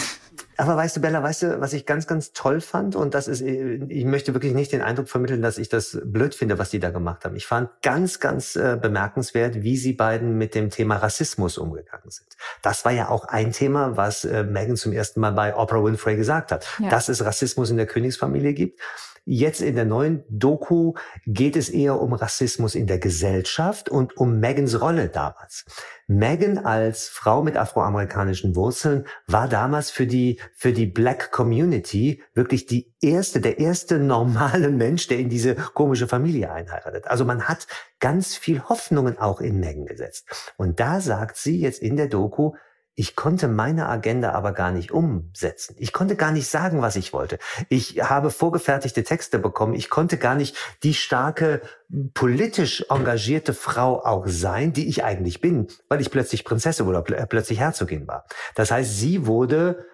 [0.62, 2.94] aber weißt du, Bella, weißt du, was ich ganz, ganz toll fand?
[2.94, 6.57] Und das ist, ich möchte wirklich nicht den Eindruck vermitteln, dass ich das blöd finde,
[6.57, 7.35] was die da gemacht haben.
[7.35, 12.29] Ich fand ganz, ganz äh, bemerkenswert, wie sie beiden mit dem Thema Rassismus umgegangen sind.
[12.62, 16.14] Das war ja auch ein Thema, was äh, Megan zum ersten Mal bei Oprah Winfrey
[16.14, 16.90] gesagt hat, ja.
[16.90, 18.81] dass es Rassismus in der Königsfamilie gibt.
[19.25, 20.95] Jetzt in der neuen Doku
[21.27, 25.65] geht es eher um Rassismus in der Gesellschaft und um Megans Rolle damals.
[26.09, 32.67] Megan als Frau mit afroamerikanischen Wurzeln war damals für die, für die Black Community wirklich
[32.67, 37.07] die erste, der erste normale Mensch, der in diese komische Familie einheiratet.
[37.07, 37.69] Also man hat
[38.01, 40.53] ganz viel Hoffnungen auch in Megan gesetzt.
[40.57, 42.55] Und da sagt sie jetzt in der Doku,
[42.94, 45.74] ich konnte meine Agenda aber gar nicht umsetzen.
[45.78, 47.38] Ich konnte gar nicht sagen, was ich wollte.
[47.70, 49.72] Ich habe vorgefertigte Texte bekommen.
[49.72, 51.62] Ich konnte gar nicht die starke,
[52.12, 57.26] politisch engagierte Frau auch sein, die ich eigentlich bin, weil ich plötzlich Prinzessin oder pl
[57.28, 58.26] plötzlich Herzogin war.
[58.55, 59.87] Das heißt, sie wurde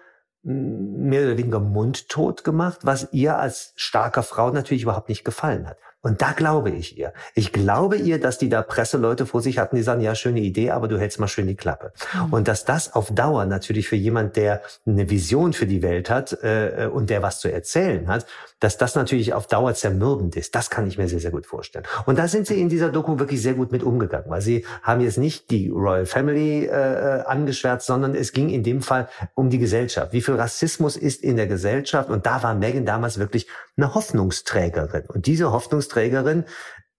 [0.43, 5.77] mehr oder weniger mundtot gemacht, was ihr als starker Frau natürlich überhaupt nicht gefallen hat.
[6.01, 7.13] Und da glaube ich ihr.
[7.35, 10.71] Ich glaube ihr, dass die da Presseleute vor sich hatten, die sagen, ja, schöne Idee,
[10.71, 11.91] aber du hältst mal schön die Klappe.
[12.13, 12.33] Mhm.
[12.33, 16.41] Und dass das auf Dauer natürlich für jemand, der eine Vision für die Welt hat
[16.41, 18.25] äh, und der was zu erzählen hat,
[18.59, 20.55] dass das natürlich auf Dauer zermürbend ist.
[20.55, 21.85] Das kann ich mir sehr, sehr gut vorstellen.
[22.05, 25.01] Und da sind sie in dieser Doku wirklich sehr gut mit umgegangen, weil sie haben
[25.01, 29.59] jetzt nicht die Royal Family äh, angeschwärzt, sondern es ging in dem Fall um die
[29.59, 30.13] Gesellschaft.
[30.13, 32.09] Wie viel Rassismus ist in der Gesellschaft?
[32.09, 33.47] Und da war Megan damals wirklich
[33.81, 35.03] eine Hoffnungsträgerin.
[35.07, 36.45] Und diese Hoffnungsträgerin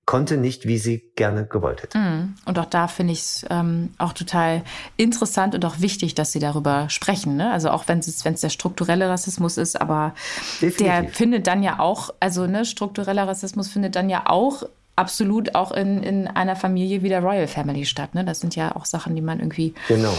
[0.07, 1.97] konnte nicht, wie sie gerne gewollt hätte.
[1.97, 2.35] Mm.
[2.45, 4.62] Und auch da finde ich es ähm, auch total
[4.97, 7.37] interessant und auch wichtig, dass sie darüber sprechen.
[7.37, 7.53] Ne?
[7.53, 10.14] Also auch wenn es der strukturelle Rassismus ist, aber
[10.61, 10.79] Definitiv.
[10.79, 14.64] der findet dann ja auch, also ne, struktureller Rassismus findet dann ja auch
[14.97, 18.14] absolut auch in, in einer Familie wie der Royal Family statt.
[18.14, 18.25] Ne?
[18.25, 20.12] Das sind ja auch Sachen, die man irgendwie genau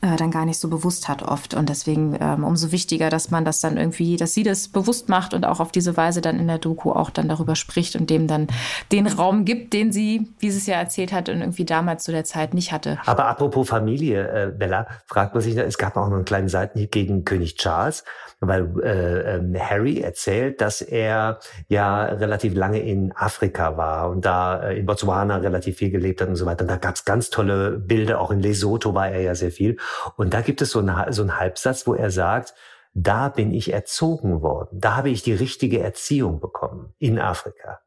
[0.00, 1.54] äh, dann gar nicht so bewusst hat oft.
[1.54, 5.34] Und deswegen ähm, umso wichtiger, dass man das dann irgendwie, dass sie das bewusst macht
[5.34, 8.26] und auch auf diese Weise dann in der Doku auch dann darüber spricht und dem
[8.26, 8.46] dann
[8.92, 12.12] den Raum gibt, den sie, wie sie es ja erzählt hat, und irgendwie damals zu
[12.12, 12.98] der Zeit nicht hatte.
[13.06, 16.90] Aber apropos Familie, äh, Bella, fragt man sich, es gab auch noch einen kleinen Seitenhieb
[16.92, 18.04] gegen König Charles,
[18.40, 24.62] weil äh, äh, Harry erzählt, dass er ja relativ lange in Afrika war und da
[24.62, 26.62] äh, in Botswana relativ viel gelebt hat und so weiter.
[26.62, 29.76] Und da gab es ganz tolle Bilder, auch in Lesotho war er ja sehr viel.
[30.16, 32.54] Und da gibt es so, eine, so einen Halbsatz, wo er sagt,
[32.94, 34.80] da bin ich erzogen worden.
[34.80, 37.80] Da habe ich die richtige Erziehung bekommen in Afrika.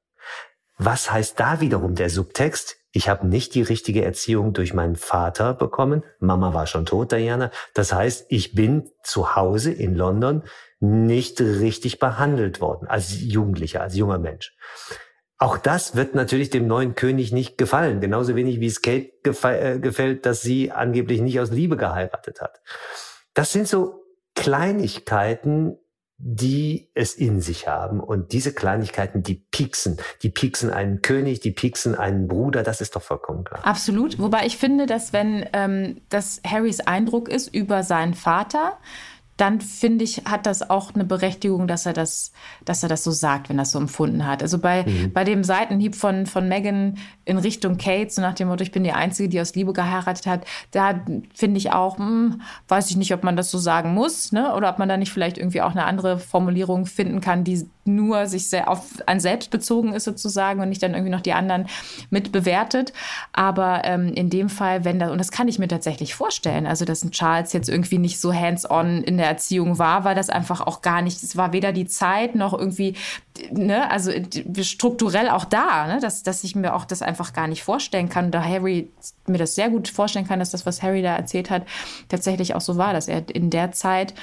[0.77, 2.77] Was heißt da wiederum der Subtext?
[2.95, 6.03] Ich habe nicht die richtige Erziehung durch meinen Vater bekommen.
[6.19, 7.49] Mama war schon tot, Diana.
[7.73, 10.43] Das heißt, ich bin zu Hause in London
[10.79, 14.55] nicht richtig behandelt worden als Jugendlicher, als junger Mensch.
[15.39, 17.99] Auch das wird natürlich dem neuen König nicht gefallen.
[17.99, 22.61] Genauso wenig wie es Kate äh, gefällt, dass sie angeblich nicht aus Liebe geheiratet hat.
[23.33, 24.03] Das sind so
[24.35, 25.79] Kleinigkeiten,
[26.25, 27.99] die es in sich haben.
[27.99, 29.97] Und diese Kleinigkeiten, die pieksen.
[30.21, 33.59] Die pieksen einen König, die pieksen einen Bruder, das ist doch vollkommen klar.
[33.65, 34.17] Absolut.
[34.19, 38.77] Wobei ich finde, dass wenn ähm, das Harrys Eindruck ist über seinen Vater,
[39.37, 42.31] dann finde ich, hat das auch eine Berechtigung, dass er das,
[42.65, 44.41] dass er das so sagt, wenn er das so empfunden hat.
[44.43, 45.11] Also bei, mhm.
[45.11, 48.83] bei dem Seitenhieb von, von Megan in Richtung Kate, so nach dem Motto, ich bin
[48.83, 51.01] die Einzige, die aus Liebe geheiratet hat, da
[51.33, 54.53] finde ich auch, hm, weiß ich nicht, ob man das so sagen muss, ne?
[54.53, 58.27] Oder ob man da nicht vielleicht irgendwie auch eine andere Formulierung finden kann, die nur
[58.27, 61.67] sich sehr auf ein selbst bezogen ist sozusagen und nicht dann irgendwie noch die anderen
[62.09, 62.93] mit bewertet.
[63.33, 66.85] Aber ähm, in dem Fall, wenn das, und das kann ich mir tatsächlich vorstellen, also
[66.85, 70.61] dass ein Charles jetzt irgendwie nicht so hands-on in der Erziehung war, weil das einfach
[70.61, 72.95] auch gar nicht, es war weder die Zeit noch irgendwie,
[73.51, 74.11] ne, also
[74.61, 78.31] strukturell auch da, ne, dass, dass ich mir auch das einfach gar nicht vorstellen kann.
[78.31, 78.89] Da Harry
[79.27, 81.63] mir das sehr gut vorstellen kann, dass das, was Harry da erzählt hat,
[82.07, 84.13] tatsächlich auch so war, dass er in der Zeit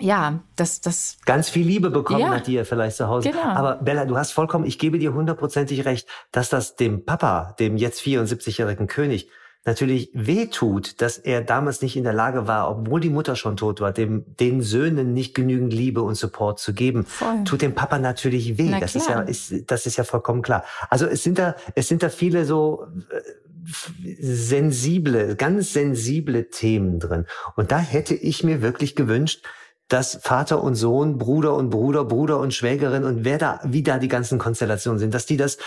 [0.00, 1.18] ja, das, das.
[1.24, 3.30] Ganz viel Liebe bekommen ja, hat, die er vielleicht zu Hause.
[3.30, 3.42] Genau.
[3.42, 7.76] Aber Bella, du hast vollkommen, ich gebe dir hundertprozentig recht, dass das dem Papa, dem
[7.76, 9.30] jetzt 74-jährigen König,
[9.64, 13.80] natürlich wehtut, dass er damals nicht in der Lage war, obwohl die Mutter schon tot
[13.80, 17.44] war, dem, den Söhnen nicht genügend Liebe und Support zu geben, Voll.
[17.44, 18.74] tut dem Papa natürlich weh.
[18.80, 20.64] das ist ja, ist, das ist ja vollkommen klar.
[20.88, 23.20] Also es sind da, es sind da viele so, äh,
[24.18, 27.26] sensible, ganz sensible Themen drin.
[27.56, 29.44] Und da hätte ich mir wirklich gewünscht,
[29.90, 33.98] dass Vater und Sohn, Bruder und Bruder, Bruder und Schwägerin und wer da, wie da
[33.98, 35.58] die ganzen Konstellationen sind, dass die das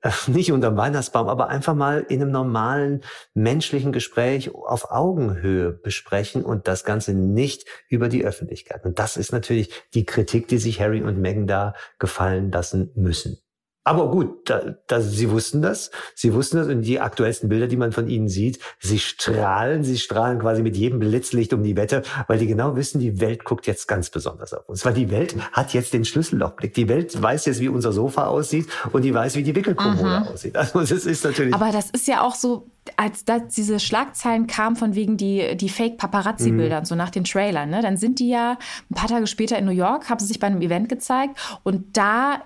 [0.00, 3.02] äh, nicht unterm Weihnachtsbaum, aber einfach mal in einem normalen
[3.34, 8.84] menschlichen Gespräch auf Augenhöhe besprechen und das Ganze nicht über die Öffentlichkeit.
[8.84, 13.38] Und das ist natürlich die Kritik, die sich Harry und Meghan da gefallen lassen müssen.
[13.84, 15.90] Aber gut, da, da, sie wussten das.
[16.14, 19.98] Sie wussten das und die aktuellsten Bilder, die man von ihnen sieht, sie strahlen, sie
[19.98, 23.66] strahlen quasi mit jedem Blitzlicht um die Wette, weil die genau wissen, die Welt guckt
[23.66, 24.84] jetzt ganz besonders auf uns.
[24.84, 26.74] Weil die Welt hat jetzt den Schlüssellochblick.
[26.74, 30.28] Die Welt weiß jetzt, wie unser Sofa aussieht und die weiß, wie die Wickelkommode mhm.
[30.28, 30.56] aussieht.
[30.56, 31.54] Also das ist natürlich.
[31.54, 35.68] Aber das ist ja auch so, als da diese Schlagzeilen kamen von wegen die, die
[35.68, 36.84] Fake-Paparazzi-Bilder, mhm.
[36.84, 38.58] so nach den Trailern, ne, dann sind die ja
[38.90, 41.96] ein paar Tage später in New York, haben sie sich bei einem Event gezeigt und
[41.96, 42.42] da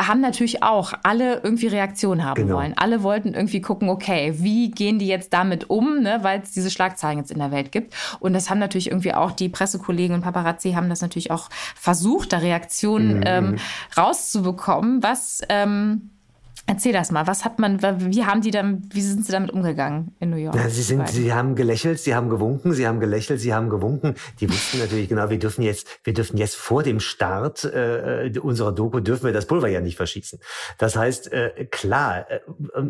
[0.00, 2.56] haben natürlich auch alle irgendwie Reaktionen haben genau.
[2.56, 2.74] wollen.
[2.76, 6.70] Alle wollten irgendwie gucken, okay, wie gehen die jetzt damit um, ne, weil es diese
[6.70, 7.94] Schlagzeilen jetzt in der Welt gibt.
[8.20, 12.32] Und das haben natürlich irgendwie auch die Pressekollegen und Paparazzi haben das natürlich auch versucht,
[12.32, 13.24] da Reaktionen mhm.
[13.26, 13.56] ähm,
[13.96, 16.10] rauszubekommen, was ähm,
[16.68, 17.28] Erzähl das mal.
[17.28, 20.56] Was hat man, wie haben die dann, wie sind sie damit umgegangen in New York?
[20.56, 24.14] Ja, sie sind, sie haben gelächelt, sie haben gewunken, sie haben gelächelt, sie haben gewunken.
[24.40, 28.72] Die wussten natürlich genau, wir dürfen jetzt, wir dürfen jetzt vor dem Start äh, unserer
[28.72, 30.40] Doku dürfen wir das Pulver ja nicht verschießen.
[30.78, 32.40] Das heißt, äh, klar, äh,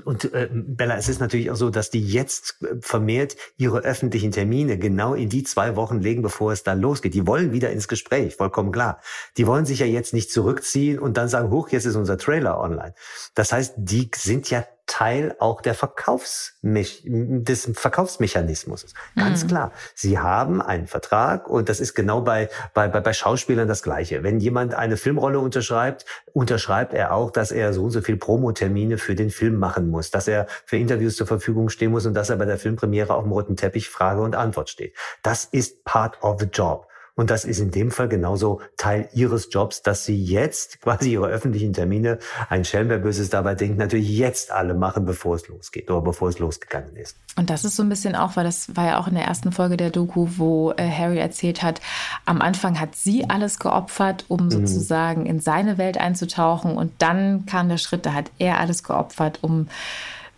[0.04, 4.78] und äh, Bella, es ist natürlich auch so, dass die jetzt vermehrt ihre öffentlichen Termine
[4.78, 7.12] genau in die zwei Wochen legen, bevor es dann losgeht.
[7.12, 9.00] Die wollen wieder ins Gespräch, vollkommen klar.
[9.36, 12.58] Die wollen sich ja jetzt nicht zurückziehen und dann sagen, hoch, jetzt ist unser Trailer
[12.58, 12.94] online.
[13.34, 18.86] Das heißt, heißt, die sind ja Teil auch der Verkaufsmech des Verkaufsmechanismus.
[19.16, 19.48] Ganz mhm.
[19.48, 19.72] klar.
[19.96, 24.22] Sie haben einen Vertrag und das ist genau bei, bei, bei, bei Schauspielern das Gleiche.
[24.22, 28.96] Wenn jemand eine Filmrolle unterschreibt, unterschreibt er auch, dass er so und so viel Promotermine
[28.96, 32.30] für den Film machen muss, dass er für Interviews zur Verfügung stehen muss und dass
[32.30, 34.94] er bei der Filmpremiere auf dem roten Teppich Frage und Antwort steht.
[35.22, 36.86] Das ist part of the job.
[37.16, 41.26] Und das ist in dem Fall genauso Teil ihres Jobs, dass sie jetzt quasi ihre
[41.26, 42.18] öffentlichen Termine,
[42.50, 46.28] ein Schelm, wer Böses dabei denkt, natürlich jetzt alle machen, bevor es losgeht oder bevor
[46.28, 47.16] es losgegangen ist.
[47.36, 49.50] Und das ist so ein bisschen auch, weil das war ja auch in der ersten
[49.50, 51.80] Folge der Doku, wo äh, Harry erzählt hat,
[52.26, 54.50] am Anfang hat sie alles geopfert, um mhm.
[54.50, 56.76] sozusagen in seine Welt einzutauchen.
[56.76, 59.68] Und dann kam der Schritt, da hat er alles geopfert, um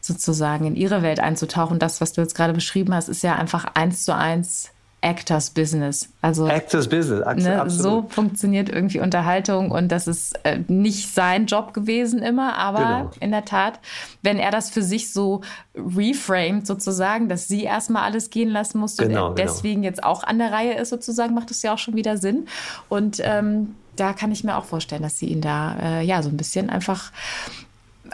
[0.00, 1.80] sozusagen in ihre Welt einzutauchen.
[1.80, 6.08] Das, was du jetzt gerade beschrieben hast, ist ja einfach eins zu eins Actors Business.
[6.22, 11.72] Also Actors Business, ne, so funktioniert irgendwie Unterhaltung und das ist äh, nicht sein Job
[11.72, 13.10] gewesen immer, aber genau.
[13.20, 13.78] in der Tat,
[14.22, 15.42] wenn er das für sich so
[15.76, 19.52] reframed sozusagen, dass sie erstmal alles gehen lassen musste genau, und er genau.
[19.54, 22.46] deswegen jetzt auch an der Reihe ist sozusagen, macht das ja auch schon wieder Sinn.
[22.88, 26.28] Und ähm, da kann ich mir auch vorstellen, dass sie ihn da äh, ja so
[26.28, 27.12] ein bisschen einfach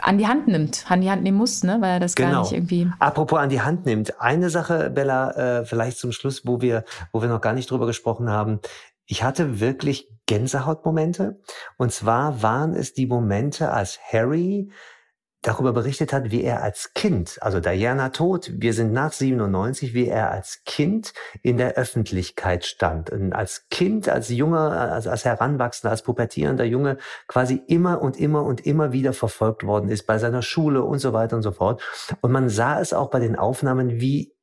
[0.01, 1.77] an die Hand nimmt, an die Hand nehmen muss, ne?
[1.81, 2.31] weil er das genau.
[2.31, 2.91] gar nicht irgendwie.
[2.99, 7.21] Apropos an die Hand nimmt, eine Sache, Bella, äh, vielleicht zum Schluss, wo wir, wo
[7.21, 8.59] wir noch gar nicht drüber gesprochen haben.
[9.05, 11.39] Ich hatte wirklich Gänsehautmomente.
[11.77, 14.71] Und zwar waren es die Momente, als Harry
[15.47, 20.07] darüber berichtet hat, wie er als Kind, also Diana tot, wir sind nach 97, wie
[20.07, 23.09] er als Kind in der Öffentlichkeit stand.
[23.09, 28.43] Und als Kind, als junger, als, als heranwachsender, als pubertierender Junge quasi immer und immer
[28.43, 31.81] und immer wieder verfolgt worden ist bei seiner Schule und so weiter und so fort.
[32.21, 34.34] Und man sah es auch bei den Aufnahmen, wie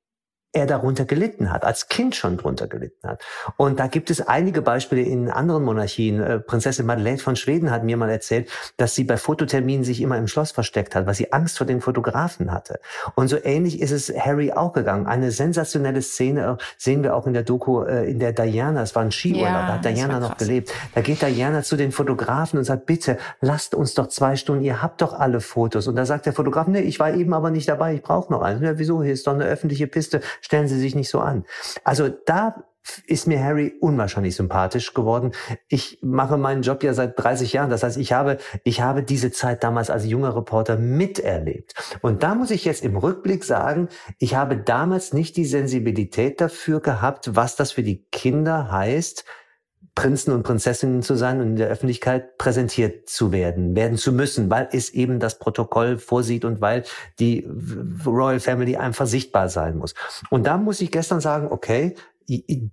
[0.53, 3.23] er darunter gelitten hat, als Kind schon darunter gelitten hat.
[3.57, 6.21] Und da gibt es einige Beispiele in anderen Monarchien.
[6.21, 10.19] Äh, Prinzessin Madeleine von Schweden hat mir mal erzählt, dass sie bei Fototerminen sich immer
[10.19, 12.81] im Schloss versteckt hat, weil sie Angst vor den Fotografen hatte.
[13.15, 15.07] Und so ähnlich ist es Harry auch gegangen.
[15.07, 18.95] Eine sensationelle Szene äh, sehen wir auch in der Doku, äh, in der Diana, es
[18.95, 20.73] war ein Skiurlaub, ja, da hat Diana noch gelebt.
[20.95, 24.83] Da geht Diana zu den Fotografen und sagt, bitte, lasst uns doch zwei Stunden, ihr
[24.83, 25.87] habt doch alle Fotos.
[25.87, 28.43] Und da sagt der Fotograf, nee, ich war eben aber nicht dabei, ich brauche noch
[28.43, 28.61] eins.
[28.61, 29.03] Ja, wieso?
[29.03, 31.47] Hier ist doch eine öffentliche Piste stellen Sie sich nicht so an.
[31.85, 32.63] Also da
[33.07, 35.33] ist mir Harry unwahrscheinlich sympathisch geworden.
[35.69, 37.71] Ich mache meinen Job ja seit 30 Jahren.
[37.71, 41.75] Das heißt, ich habe, ich habe diese Zeit damals als junger Reporter miterlebt.
[42.01, 46.81] Und da muss ich jetzt im Rückblick sagen, ich habe damals nicht die Sensibilität dafür
[46.81, 49.25] gehabt, was das für die Kinder heißt,
[49.95, 54.49] Prinzen und Prinzessinnen zu sein und in der Öffentlichkeit präsentiert zu werden, werden zu müssen,
[54.49, 56.85] weil es eben das Protokoll vorsieht und weil
[57.19, 57.47] die
[58.07, 59.95] Royal Family einfach sichtbar sein muss.
[60.31, 61.95] Und da muss ich gestern sagen, okay,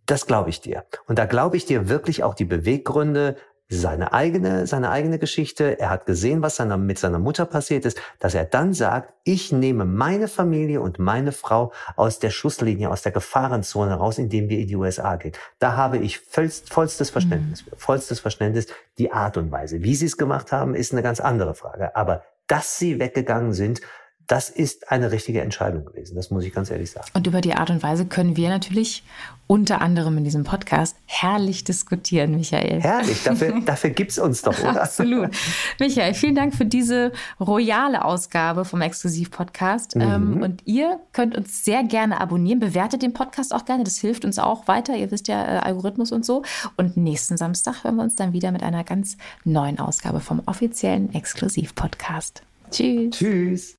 [0.05, 0.85] das glaube ich dir.
[1.07, 3.35] Und da glaube ich dir wirklich auch die Beweggründe,
[3.69, 5.79] seine eigene, seine eigene Geschichte.
[5.79, 9.51] Er hat gesehen, was seiner, mit seiner Mutter passiert ist, dass er dann sagt, ich
[9.51, 14.57] nehme meine Familie und meine Frau aus der Schusslinie, aus der Gefahrenzone raus, indem wir
[14.57, 15.33] in die USA gehen.
[15.59, 17.77] Da habe ich vollst, vollstes Verständnis, mhm.
[17.77, 18.67] vollstes Verständnis.
[18.97, 21.95] Die Art und Weise, wie sie es gemacht haben, ist eine ganz andere Frage.
[21.95, 23.81] Aber dass sie weggegangen sind,
[24.29, 26.15] das ist eine richtige Entscheidung gewesen.
[26.15, 27.07] Das muss ich ganz ehrlich sagen.
[27.15, 29.03] Und über die Art und Weise können wir natürlich
[29.47, 32.79] unter anderem in diesem Podcast herrlich diskutieren, Michael.
[32.79, 34.83] Herrlich, dafür, dafür gibt es uns doch, oder?
[34.83, 35.31] Absolut.
[35.79, 39.95] Michael, vielen Dank für diese royale Ausgabe vom Exklusiv-Podcast.
[39.95, 40.01] Mhm.
[40.03, 42.59] Ähm, und ihr könnt uns sehr gerne abonnieren.
[42.59, 43.83] Bewertet den Podcast auch gerne.
[43.83, 44.95] Das hilft uns auch weiter.
[44.95, 46.43] Ihr wisst ja, äh, Algorithmus und so.
[46.77, 51.15] Und nächsten Samstag hören wir uns dann wieder mit einer ganz neuen Ausgabe vom offiziellen
[51.15, 52.43] Exklusiv-Podcast.
[52.69, 53.09] Tschüss.
[53.17, 53.78] Tschüss.